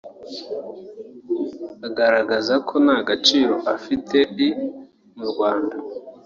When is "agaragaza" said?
1.87-2.53